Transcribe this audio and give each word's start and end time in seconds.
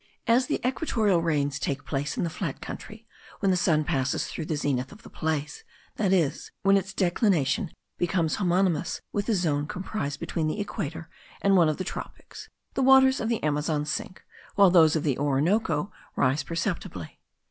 As 0.25 0.47
the 0.47 0.59
equatorial 0.67 1.21
rains 1.21 1.59
take 1.59 1.85
place 1.85 2.17
in 2.17 2.23
the 2.23 2.31
flat 2.31 2.59
country 2.59 3.05
when 3.39 3.51
the 3.51 3.55
sun 3.55 3.83
passes 3.83 4.25
through 4.25 4.45
the 4.45 4.55
zenith 4.55 4.91
of 4.91 5.03
the 5.03 5.11
place, 5.11 5.63
that 5.97 6.11
is, 6.11 6.49
when 6.63 6.75
its 6.75 6.91
declination 6.91 7.69
becomes 7.99 8.37
homonymous 8.37 9.01
with 9.13 9.27
the 9.27 9.35
zone 9.35 9.67
comprised 9.67 10.19
between 10.19 10.47
the 10.47 10.59
equator 10.59 11.07
and 11.43 11.55
one 11.55 11.69
of 11.69 11.77
the 11.77 11.83
tropics, 11.83 12.49
the 12.73 12.81
waters 12.81 13.19
of 13.19 13.29
the 13.29 13.43
Amazon 13.43 13.85
sink, 13.85 14.23
while 14.55 14.71
those 14.71 14.95
of 14.95 15.03
the 15.03 15.19
Orinoco 15.19 15.91
rise 16.15 16.41
perceptibly. 16.41 17.19